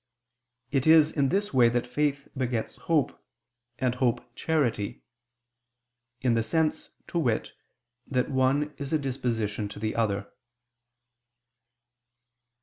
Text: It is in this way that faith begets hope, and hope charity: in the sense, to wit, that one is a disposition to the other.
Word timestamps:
It 0.71 0.87
is 0.87 1.11
in 1.11 1.29
this 1.29 1.53
way 1.53 1.69
that 1.69 1.85
faith 1.85 2.27
begets 2.35 2.75
hope, 2.75 3.23
and 3.77 3.93
hope 3.93 4.33
charity: 4.35 5.03
in 6.21 6.33
the 6.33 6.41
sense, 6.41 6.89
to 7.05 7.19
wit, 7.19 7.51
that 8.07 8.31
one 8.31 8.73
is 8.79 8.91
a 8.91 8.97
disposition 8.97 9.69
to 9.69 9.77
the 9.77 9.95
other. 9.95 10.31